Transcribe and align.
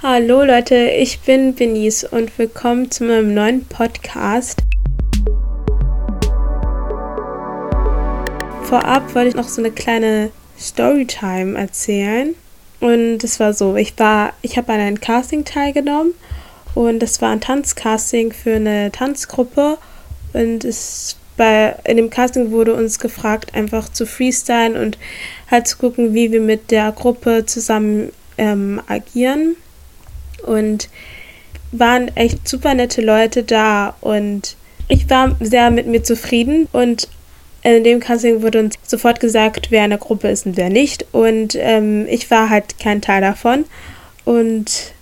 Hallo 0.00 0.44
Leute, 0.44 0.76
ich 0.76 1.18
bin 1.22 1.56
Benice 1.56 2.04
und 2.04 2.38
willkommen 2.38 2.88
zu 2.88 3.02
meinem 3.02 3.34
neuen 3.34 3.64
Podcast. 3.64 4.62
Vorab 8.62 9.12
wollte 9.12 9.30
ich 9.30 9.34
noch 9.34 9.48
so 9.48 9.60
eine 9.60 9.72
kleine 9.72 10.30
Storytime 10.56 11.58
erzählen. 11.58 12.36
Und 12.78 13.24
es 13.24 13.40
war 13.40 13.52
so, 13.52 13.74
ich 13.74 13.98
war, 13.98 14.34
ich 14.40 14.56
habe 14.56 14.72
an 14.72 14.78
einem 14.78 15.00
Casting 15.00 15.44
teilgenommen 15.44 16.14
und 16.76 17.00
das 17.00 17.20
war 17.20 17.30
ein 17.30 17.40
Tanzcasting 17.40 18.32
für 18.32 18.54
eine 18.54 18.92
Tanzgruppe 18.92 19.78
und 20.32 20.64
es 20.64 21.16
bei, 21.36 21.74
in 21.82 21.96
dem 21.96 22.10
Casting 22.10 22.52
wurde 22.52 22.74
uns 22.74 23.00
gefragt, 23.00 23.52
einfach 23.52 23.88
zu 23.88 24.06
freestylen 24.06 24.76
und 24.76 24.96
halt 25.50 25.66
zu 25.66 25.76
gucken, 25.76 26.14
wie 26.14 26.30
wir 26.30 26.40
mit 26.40 26.70
der 26.70 26.92
Gruppe 26.92 27.46
zusammen 27.46 28.12
ähm, 28.36 28.80
agieren 28.86 29.56
und 30.44 30.88
waren 31.72 32.08
echt 32.16 32.48
super 32.48 32.74
nette 32.74 33.02
Leute 33.02 33.42
da 33.42 33.94
und 34.00 34.56
ich 34.88 35.08
war 35.10 35.36
sehr 35.40 35.70
mit 35.70 35.86
mir 35.86 36.02
zufrieden 36.02 36.66
und 36.72 37.08
in 37.62 37.84
dem 37.84 38.00
Casting 38.00 38.42
wurde 38.42 38.60
uns 38.60 38.76
sofort 38.82 39.20
gesagt, 39.20 39.70
wer 39.70 39.84
in 39.84 39.90
der 39.90 39.98
Gruppe 39.98 40.28
ist 40.28 40.46
und 40.46 40.56
wer 40.56 40.70
nicht 40.70 41.04
und 41.12 41.56
ähm, 41.56 42.06
ich 42.08 42.30
war 42.30 42.48
halt 42.48 42.78
kein 42.78 43.02
Teil 43.02 43.20
davon 43.20 43.64
und 44.24 44.92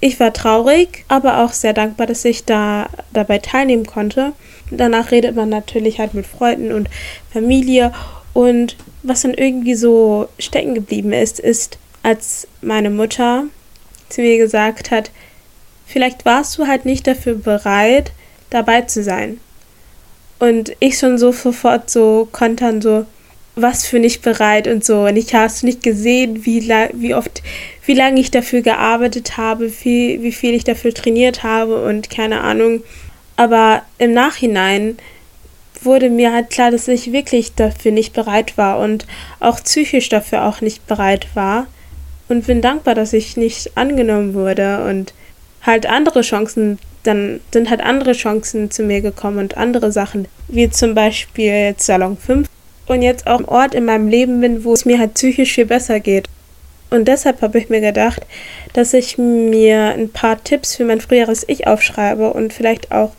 ich 0.00 0.18
war 0.18 0.32
traurig, 0.32 1.04
aber 1.08 1.44
auch 1.44 1.52
sehr 1.52 1.74
dankbar, 1.74 2.06
dass 2.06 2.24
ich 2.24 2.46
da 2.46 2.88
dabei 3.12 3.38
teilnehmen 3.38 3.84
konnte. 3.84 4.32
Danach 4.70 5.10
redet 5.10 5.36
man 5.36 5.50
natürlich 5.50 5.98
halt 5.98 6.14
mit 6.14 6.26
Freunden 6.26 6.72
und 6.72 6.88
Familie 7.30 7.92
und 8.32 8.76
was 9.02 9.22
dann 9.22 9.34
irgendwie 9.34 9.74
so 9.74 10.28
stecken 10.38 10.74
geblieben 10.74 11.12
ist, 11.12 11.38
ist, 11.38 11.78
als 12.02 12.48
meine 12.62 12.90
Mutter 12.90 13.44
zu 14.10 14.20
mir 14.20 14.38
gesagt 14.38 14.90
hat, 14.90 15.10
vielleicht 15.86 16.24
warst 16.24 16.58
du 16.58 16.66
halt 16.66 16.84
nicht 16.84 17.06
dafür 17.06 17.34
bereit, 17.34 18.12
dabei 18.50 18.82
zu 18.82 19.02
sein. 19.02 19.40
Und 20.38 20.72
ich 20.80 20.98
schon 20.98 21.18
so 21.18 21.32
sofort 21.32 21.90
so 21.90 22.28
kontern, 22.32 22.80
so, 22.80 23.06
was 23.56 23.86
für 23.86 23.98
nicht 23.98 24.22
bereit 24.22 24.68
und 24.68 24.84
so. 24.84 25.04
Und 25.04 25.16
ich 25.16 25.34
habe 25.34 25.52
nicht 25.62 25.82
gesehen, 25.82 26.44
wie, 26.46 26.68
wie 26.94 27.14
oft, 27.14 27.42
wie 27.84 27.94
lange 27.94 28.20
ich 28.20 28.30
dafür 28.30 28.62
gearbeitet 28.62 29.36
habe, 29.36 29.70
wie, 29.82 30.22
wie 30.22 30.32
viel 30.32 30.54
ich 30.54 30.64
dafür 30.64 30.94
trainiert 30.94 31.42
habe 31.42 31.84
und 31.84 32.10
keine 32.10 32.40
Ahnung. 32.42 32.82
Aber 33.36 33.82
im 33.98 34.12
Nachhinein 34.12 34.96
wurde 35.82 36.10
mir 36.10 36.32
halt 36.32 36.50
klar, 36.50 36.70
dass 36.70 36.88
ich 36.88 37.12
wirklich 37.12 37.54
dafür 37.54 37.92
nicht 37.92 38.12
bereit 38.12 38.56
war 38.56 38.78
und 38.78 39.06
auch 39.40 39.62
psychisch 39.62 40.08
dafür 40.08 40.44
auch 40.44 40.60
nicht 40.60 40.86
bereit 40.86 41.26
war 41.34 41.66
und 42.30 42.46
bin 42.46 42.60
dankbar, 42.60 42.94
dass 42.94 43.12
ich 43.12 43.36
nicht 43.36 43.76
angenommen 43.76 44.34
wurde 44.34 44.84
und 44.84 45.12
halt 45.62 45.86
andere 45.86 46.22
Chancen, 46.22 46.78
dann 47.02 47.40
sind 47.52 47.70
halt 47.70 47.82
andere 47.82 48.12
Chancen 48.12 48.70
zu 48.70 48.82
mir 48.82 49.00
gekommen 49.00 49.38
und 49.38 49.56
andere 49.56 49.92
Sachen, 49.92 50.28
wie 50.48 50.70
zum 50.70 50.94
Beispiel 50.94 51.52
jetzt 51.52 51.86
Salon 51.86 52.16
5 52.16 52.48
und 52.86 53.02
jetzt 53.02 53.26
auch 53.26 53.38
ein 53.38 53.44
Ort 53.44 53.74
in 53.74 53.84
meinem 53.84 54.08
Leben 54.08 54.40
bin, 54.40 54.64
wo 54.64 54.72
es 54.72 54.84
mir 54.84 54.98
halt 54.98 55.14
psychisch 55.14 55.54
viel 55.54 55.66
besser 55.66 56.00
geht. 56.00 56.28
Und 56.90 57.06
deshalb 57.06 57.40
habe 57.40 57.58
ich 57.58 57.68
mir 57.68 57.80
gedacht, 57.80 58.26
dass 58.72 58.94
ich 58.94 59.16
mir 59.16 59.94
ein 59.94 60.10
paar 60.10 60.42
Tipps 60.42 60.74
für 60.74 60.84
mein 60.84 61.00
früheres 61.00 61.44
Ich 61.46 61.66
aufschreibe 61.66 62.32
und 62.32 62.52
vielleicht 62.52 62.90
auch 62.90 63.12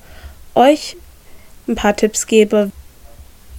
euch 0.56 0.98
ein 1.67 1.76
paar 1.76 1.95
Tipps 1.95 2.28
gebe, 2.28 2.72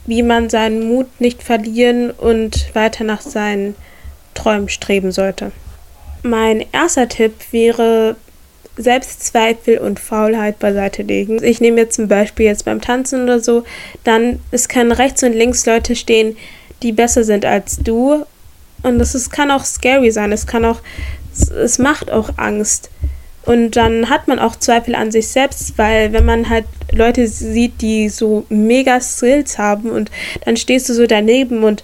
wie 0.06 0.22
man 0.22 0.50
seinen 0.50 0.86
Mut 0.86 1.06
nicht 1.18 1.42
verlieren 1.42 2.10
und 2.10 2.74
weiter 2.74 3.04
nach 3.04 3.22
seinen 3.22 3.74
Träumen 4.34 4.68
streben 4.68 5.12
sollte. 5.12 5.52
Mein 6.22 6.64
erster 6.72 7.08
Tipp 7.08 7.32
wäre 7.50 8.16
Selbstzweifel 8.76 9.78
und 9.78 10.00
Faulheit 10.00 10.58
beiseite 10.58 11.02
legen. 11.02 11.42
Ich 11.42 11.60
nehme 11.60 11.80
jetzt 11.80 11.96
zum 11.96 12.08
Beispiel 12.08 12.46
jetzt 12.46 12.64
beim 12.64 12.80
Tanzen 12.80 13.24
oder 13.24 13.40
so, 13.40 13.64
dann 14.04 14.40
es 14.50 14.68
können 14.68 14.92
rechts 14.92 15.22
und 15.22 15.32
links 15.32 15.66
Leute 15.66 15.94
stehen, 15.94 16.36
die 16.82 16.92
besser 16.92 17.24
sind 17.24 17.44
als 17.44 17.78
du. 17.78 18.24
Und 18.82 18.98
das 18.98 19.14
ist, 19.14 19.30
kann 19.30 19.50
auch 19.50 19.64
scary 19.64 20.10
sein. 20.10 20.32
Es 20.32 20.46
kann 20.46 20.64
auch, 20.64 20.80
es 21.62 21.78
macht 21.78 22.10
auch 22.10 22.30
Angst. 22.36 22.90
Und 23.44 23.72
dann 23.72 24.08
hat 24.08 24.28
man 24.28 24.38
auch 24.38 24.56
Zweifel 24.56 24.94
an 24.94 25.10
sich 25.10 25.28
selbst, 25.28 25.76
weil 25.76 26.12
wenn 26.12 26.24
man 26.24 26.48
halt 26.48 26.64
Leute 26.92 27.26
sieht, 27.26 27.80
die 27.80 28.08
so 28.08 28.46
mega 28.48 29.00
Skills 29.00 29.58
haben 29.58 29.90
und 29.90 30.10
dann 30.44 30.56
stehst 30.56 30.88
du 30.88 30.94
so 30.94 31.06
daneben 31.06 31.64
und 31.64 31.82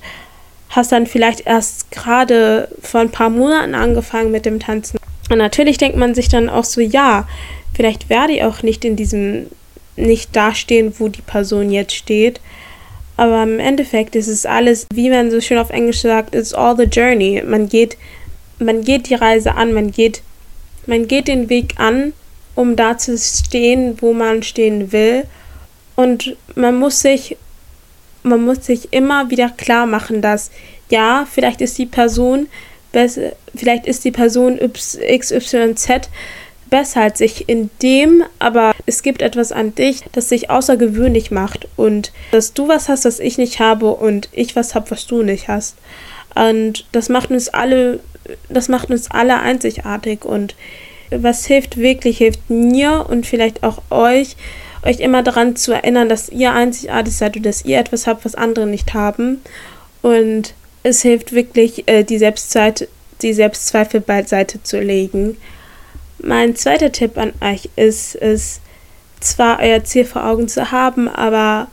hast 0.71 0.93
dann 0.93 1.07
vielleicht 1.07 1.47
erst 1.47 1.91
gerade 1.91 2.69
vor 2.81 3.01
ein 3.01 3.11
paar 3.11 3.31
Monaten 3.31 3.75
angefangen 3.75 4.31
mit 4.31 4.47
dem 4.47 4.61
Tanzen. 4.61 4.99
Und 5.31 5.39
natürlich 5.39 5.79
denkt 5.79 5.97
man 5.97 6.15
sich 6.15 6.29
dann 6.29 6.49
auch 6.49 6.65
so, 6.65 6.81
ja, 6.81 7.27
vielleicht 7.75 8.09
werde 8.09 8.35
ich 8.35 8.43
auch 8.43 8.63
nicht 8.63 8.85
in 8.85 8.97
diesem, 8.97 9.47
nicht 9.97 10.35
dastehen, 10.35 10.95
wo 10.99 11.09
die 11.09 11.23
Person 11.23 11.71
jetzt 11.71 11.95
steht. 11.95 12.41
Aber 13.17 13.43
im 13.43 13.59
Endeffekt 13.59 14.15
ist 14.15 14.29
es 14.29 14.47
alles, 14.47 14.87
wie 14.93 15.11
man 15.11 15.31
so 15.31 15.41
schön 15.41 15.59
auf 15.59 15.71
Englisch 15.71 16.03
sagt, 16.03 16.35
it's 16.35 16.55
all 16.55 16.77
the 16.77 16.85
journey. 16.85 17.43
Man 17.45 17.69
geht, 17.69 17.97
man 18.59 18.83
geht 18.83 19.09
die 19.09 19.15
Reise 19.15 19.55
an, 19.55 19.73
man 19.73 19.91
geht, 19.91 20.23
man 20.87 21.09
geht 21.09 21.29
den 21.29 21.49
Weg 21.49 21.75
an, 21.79 22.13
um 22.55 22.77
da 22.77 22.97
zu 22.97 23.19
stehen, 23.19 23.99
wo 24.01 24.13
man 24.13 24.43
stehen 24.43 24.93
will. 24.93 25.25
Und 25.97 26.37
man 26.55 26.79
muss 26.79 27.01
sich 27.01 27.37
man 28.29 28.45
muss 28.45 28.65
sich 28.65 28.93
immer 28.93 29.31
wieder 29.31 29.51
klar 29.51 29.87
machen, 29.87 30.23
dass 30.23 30.51
ja, 30.91 31.27
vielleicht 31.31 31.61
ist 31.61 31.77
die 31.79 31.87
Person 31.87 32.49
besser, 32.93 33.33
vielleicht 33.55 33.87
ist 33.87 34.05
die 34.05 34.11
Person 34.11 34.59
XYZ 34.59 36.09
besser 36.71 37.01
als 37.01 37.21
ich 37.21 37.49
in 37.49 37.71
dem, 37.83 38.23
aber 38.39 38.75
es 38.87 39.03
gibt 39.03 39.23
etwas 39.23 39.53
an 39.53 39.75
dich, 39.75 40.03
das 40.13 40.29
sich 40.29 40.51
außergewöhnlich 40.51 41.31
macht 41.31 41.67
und 41.77 42.13
dass 42.31 42.53
du 42.53 42.69
was 42.69 42.89
hast, 42.89 43.05
was 43.05 43.21
ich 43.21 43.39
nicht 43.39 43.59
habe 43.59 43.91
und 43.91 44.29
ich 44.33 44.55
was 44.55 44.75
habe, 44.75 44.91
was 44.91 45.07
du 45.07 45.23
nicht 45.23 45.49
hast. 45.49 45.77
Und 46.35 46.87
das 46.93 47.09
macht 47.09 47.31
uns 47.31 47.49
alle, 47.49 48.01
das 48.49 48.69
macht 48.69 48.91
uns 48.91 49.11
alle 49.11 49.41
einzigartig 49.41 50.25
und 50.25 50.55
was 51.11 51.47
hilft 51.47 51.79
wirklich, 51.79 52.19
hilft 52.19 52.51
mir 52.51 53.07
und 53.09 53.27
vielleicht 53.27 53.63
auch 53.63 53.83
euch, 53.91 54.37
euch 54.89 55.01
immer 55.01 55.23
daran 55.23 55.55
zu 55.57 55.73
erinnern, 55.73 56.09
dass 56.09 56.29
ihr 56.29 56.53
einzigartig 56.53 57.15
seid 57.15 57.37
und 57.37 57.47
dass 57.47 57.65
ihr 57.65 57.79
etwas 57.79 58.07
habt, 58.07 58.25
was 58.25 58.35
andere 58.35 58.67
nicht 58.67 58.95
haben. 58.95 59.41
Und 60.03 60.55
es 60.83 61.03
hilft 61.03 61.33
wirklich, 61.33 61.87
äh, 61.89 62.05
die, 62.05 62.19
Selbstzeit, 62.19 62.89
die 63.23 63.33
Selbstzweifel 63.33 64.01
beiseite 64.01 64.63
zu 64.63 64.81
legen. 64.81 65.37
Mein 66.19 66.57
zweiter 66.57 66.91
Tipp 66.91 67.19
an 67.19 67.33
euch 67.41 67.69
ist, 67.77 68.15
ist 68.15 68.61
zwar 69.21 69.61
euer 69.61 69.85
Ziel 69.85 70.05
vor 70.05 70.25
Augen 70.25 70.49
zu 70.49 70.71
haben, 70.71 71.09
aber 71.09 71.69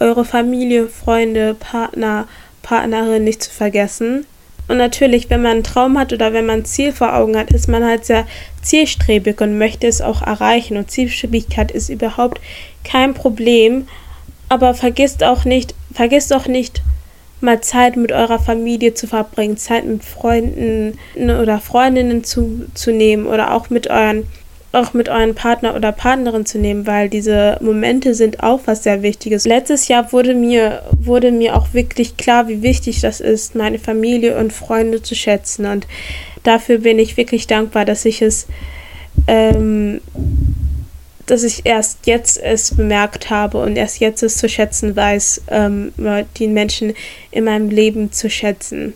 eure 0.00 0.24
Familie, 0.24 0.88
Freunde, 0.88 1.54
Partner, 1.54 2.28
Partnerin 2.62 3.24
nicht 3.24 3.42
zu 3.42 3.50
vergessen. 3.50 4.26
Und 4.68 4.76
natürlich, 4.76 5.30
wenn 5.30 5.42
man 5.42 5.52
einen 5.52 5.64
Traum 5.64 5.98
hat 5.98 6.12
oder 6.12 6.32
wenn 6.32 6.46
man 6.46 6.60
ein 6.60 6.64
Ziel 6.64 6.92
vor 6.92 7.14
Augen 7.14 7.36
hat, 7.36 7.50
ist 7.50 7.68
man 7.68 7.84
halt 7.84 8.04
sehr 8.04 8.26
zielstrebig 8.62 9.40
und 9.40 9.58
möchte 9.58 9.86
es 9.86 10.02
auch 10.02 10.22
erreichen. 10.22 10.76
Und 10.76 10.90
Zielstrebigkeit 10.90 11.70
ist 11.70 11.88
überhaupt 11.88 12.40
kein 12.84 13.14
Problem. 13.14 13.88
Aber 14.50 14.74
vergisst 14.74 15.24
auch 15.24 15.44
nicht, 15.44 15.74
vergisst 15.92 16.32
auch 16.32 16.46
nicht, 16.46 16.82
mal 17.40 17.60
Zeit 17.60 17.96
mit 17.96 18.12
eurer 18.12 18.38
Familie 18.38 18.94
zu 18.94 19.06
verbringen, 19.06 19.56
Zeit 19.56 19.86
mit 19.86 20.04
Freunden 20.04 20.98
oder 21.16 21.60
Freundinnen 21.60 22.24
zu, 22.24 22.66
zu 22.74 22.92
nehmen 22.92 23.26
oder 23.26 23.54
auch 23.54 23.70
mit 23.70 23.88
euren 23.88 24.26
auch 24.72 24.92
mit 24.92 25.08
euren 25.08 25.34
Partner 25.34 25.74
oder 25.74 25.92
Partnerin 25.92 26.44
zu 26.44 26.58
nehmen, 26.58 26.86
weil 26.86 27.08
diese 27.08 27.58
Momente 27.62 28.14
sind 28.14 28.42
auch 28.42 28.60
was 28.66 28.82
sehr 28.82 29.02
Wichtiges. 29.02 29.46
Letztes 29.46 29.88
Jahr 29.88 30.12
wurde 30.12 30.34
mir, 30.34 30.82
wurde 30.92 31.32
mir 31.32 31.56
auch 31.56 31.72
wirklich 31.72 32.16
klar, 32.16 32.48
wie 32.48 32.62
wichtig 32.62 33.00
das 33.00 33.20
ist, 33.20 33.54
meine 33.54 33.78
Familie 33.78 34.36
und 34.36 34.52
Freunde 34.52 35.02
zu 35.02 35.14
schätzen. 35.14 35.64
Und 35.64 35.86
dafür 36.42 36.78
bin 36.78 36.98
ich 36.98 37.16
wirklich 37.16 37.46
dankbar, 37.46 37.86
dass 37.86 38.04
ich 38.04 38.20
es, 38.20 38.46
ähm, 39.26 40.02
dass 41.24 41.44
ich 41.44 41.64
erst 41.64 42.06
jetzt 42.06 42.38
es 42.38 42.74
bemerkt 42.74 43.30
habe 43.30 43.58
und 43.58 43.76
erst 43.76 44.00
jetzt 44.00 44.22
es 44.22 44.36
zu 44.36 44.50
schätzen 44.50 44.94
weiß, 44.94 45.42
ähm, 45.48 45.92
die 46.36 46.46
Menschen 46.46 46.92
in 47.30 47.44
meinem 47.44 47.70
Leben 47.70 48.12
zu 48.12 48.28
schätzen. 48.28 48.92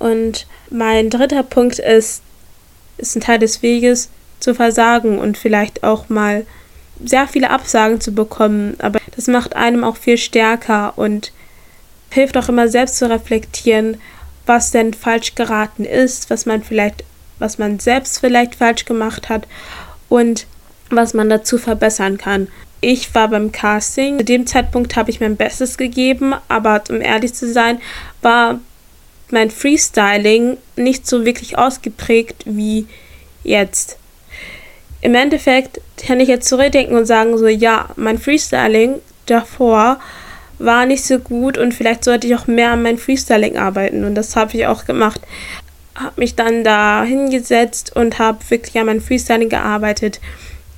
Und 0.00 0.48
mein 0.70 1.08
dritter 1.08 1.44
Punkt 1.44 1.78
ist, 1.78 2.22
ist 2.98 3.16
ein 3.16 3.20
Teil 3.20 3.38
des 3.38 3.62
Weges, 3.62 4.08
zu 4.44 4.54
versagen 4.54 5.18
und 5.18 5.36
vielleicht 5.36 5.82
auch 5.82 6.08
mal 6.08 6.46
sehr 7.02 7.26
viele 7.26 7.50
Absagen 7.50 8.00
zu 8.00 8.12
bekommen. 8.12 8.76
Aber 8.78 9.00
das 9.16 9.26
macht 9.26 9.56
einem 9.56 9.82
auch 9.82 9.96
viel 9.96 10.18
stärker 10.18 10.96
und 10.96 11.32
hilft 12.10 12.36
auch 12.36 12.48
immer 12.48 12.68
selbst 12.68 12.96
zu 12.98 13.10
reflektieren, 13.10 13.96
was 14.46 14.70
denn 14.70 14.94
falsch 14.94 15.34
geraten 15.34 15.84
ist, 15.84 16.30
was 16.30 16.46
man 16.46 16.62
vielleicht, 16.62 17.02
was 17.38 17.58
man 17.58 17.80
selbst 17.80 18.20
vielleicht 18.20 18.54
falsch 18.56 18.84
gemacht 18.84 19.28
hat 19.28 19.48
und 20.08 20.46
was 20.90 21.14
man 21.14 21.28
dazu 21.28 21.58
verbessern 21.58 22.18
kann. 22.18 22.48
Ich 22.80 23.14
war 23.14 23.28
beim 23.28 23.50
Casting. 23.50 24.18
Zu 24.18 24.24
dem 24.24 24.46
Zeitpunkt 24.46 24.94
habe 24.94 25.10
ich 25.10 25.20
mein 25.20 25.36
Bestes 25.36 25.78
gegeben, 25.78 26.34
aber 26.48 26.84
um 26.90 27.00
ehrlich 27.00 27.32
zu 27.32 27.50
sein, 27.50 27.80
war 28.20 28.60
mein 29.30 29.50
Freestyling 29.50 30.58
nicht 30.76 31.06
so 31.06 31.24
wirklich 31.24 31.56
ausgeprägt 31.56 32.42
wie 32.44 32.86
jetzt. 33.42 33.98
Im 35.04 35.14
Endeffekt 35.14 35.82
kann 35.98 36.18
ich 36.18 36.28
jetzt 36.28 36.48
zurückdenken 36.48 36.96
und 36.96 37.04
sagen, 37.04 37.36
so 37.36 37.46
ja, 37.46 37.90
mein 37.96 38.16
Freestyling 38.16 38.94
davor 39.26 40.00
war 40.58 40.86
nicht 40.86 41.04
so 41.04 41.18
gut 41.18 41.58
und 41.58 41.74
vielleicht 41.74 42.04
sollte 42.04 42.26
ich 42.26 42.34
auch 42.34 42.46
mehr 42.46 42.70
an 42.70 42.82
meinem 42.82 42.96
Freestyling 42.96 43.58
arbeiten. 43.58 44.06
Und 44.06 44.14
das 44.14 44.34
habe 44.34 44.56
ich 44.56 44.66
auch 44.66 44.86
gemacht. 44.86 45.20
Habe 45.94 46.14
mich 46.16 46.36
dann 46.36 46.64
da 46.64 47.04
hingesetzt 47.04 47.94
und 47.94 48.18
habe 48.18 48.38
wirklich 48.48 48.78
an 48.78 48.86
meinem 48.86 49.02
Freestyling 49.02 49.50
gearbeitet 49.50 50.20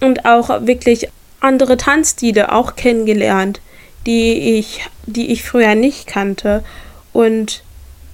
und 0.01 0.25
auch 0.25 0.67
wirklich 0.67 1.09
andere 1.39 1.77
Tanzstile 1.77 2.51
auch 2.51 2.75
kennengelernt, 2.75 3.61
die 4.07 4.59
ich, 4.59 4.81
die 5.07 5.31
ich 5.31 5.45
früher 5.45 5.77
nicht 5.77 6.09
kannte. 6.09 6.65
Und 7.13 7.63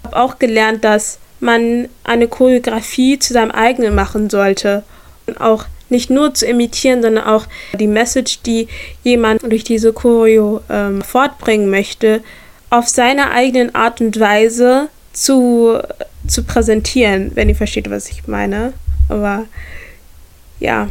habe 0.05 0.17
auch 0.19 0.39
gelernt, 0.39 0.85
dass 0.85 1.21
man 1.41 1.89
eine 2.05 2.29
Choreografie 2.29 3.19
zu 3.19 3.33
seinem 3.33 3.51
eigenen 3.51 3.95
machen 3.95 4.29
sollte. 4.29 4.83
Und 5.27 5.41
auch 5.41 5.65
nicht 5.93 6.11
nur 6.11 6.35
zu 6.35 6.47
imitieren, 6.47 7.03
sondern 7.03 7.25
auch 7.25 7.47
die 7.79 7.87
Message, 7.87 8.41
die 8.43 8.67
jemand 9.05 9.43
durch 9.43 9.63
diese 9.63 9.93
Choreo 9.93 10.61
ähm, 10.69 11.03
fortbringen 11.03 11.71
möchte, 11.71 12.23
auf 12.71 12.89
seine 12.89 13.31
eigenen 13.31 13.75
Art 13.77 14.01
und 14.01 14.19
Weise 14.19 14.89
zu, 15.13 15.79
zu 16.27 16.43
präsentieren, 16.43 17.31
wenn 17.35 17.49
ihr 17.49 17.55
versteht, 17.55 17.89
was 17.91 18.09
ich 18.09 18.27
meine. 18.27 18.73
Aber 19.09 19.45
ja. 20.59 20.91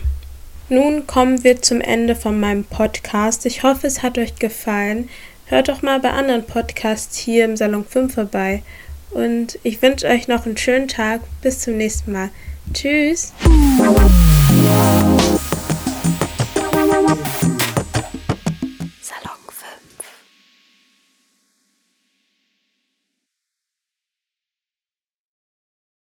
Nun 0.69 1.06
kommen 1.06 1.44
wir 1.44 1.62
zum 1.62 1.81
Ende 1.81 2.15
von 2.15 2.39
meinem 2.39 2.63
Podcast. 2.63 3.45
Ich 3.45 3.63
hoffe, 3.63 3.88
es 3.88 4.04
hat 4.04 4.18
euch 4.18 4.36
gefallen. 4.36 5.09
Hört 5.45 5.68
doch 5.68 5.81
mal 5.81 6.00
bei 6.00 6.12
anderen 6.12 6.45
Podcasts 6.45 7.18
hier 7.18 7.44
im 7.44 7.57
Salon 7.57 7.83
5 7.83 8.13
vorbei. 8.13 8.63
Und 9.09 9.59
ich 9.63 9.81
wünsche 9.81 10.07
euch 10.07 10.30
noch 10.30 10.45
einen 10.45 10.56
schönen 10.56 10.88
Tag. 10.88 11.21
Bis 11.42 11.59
zum 11.59 11.75
nächsten 11.75 12.13
Mal. 12.13 12.30
Tschüss. 12.74 13.33